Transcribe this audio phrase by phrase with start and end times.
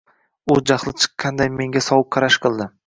[0.55, 2.75] U jahli chiqqanday menga sovuq qarash qildi